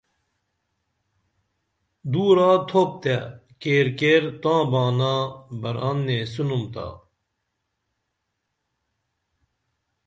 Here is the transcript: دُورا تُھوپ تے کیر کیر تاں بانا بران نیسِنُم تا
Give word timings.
دُورا 2.11 2.51
تُھوپ 2.67 2.91
تے 3.01 3.15
کیر 3.61 3.87
کیر 3.99 4.23
تاں 4.41 4.61
بانا 4.71 5.13
بران 5.61 5.97
نیسِنُم 6.05 6.63
تا 6.73 6.87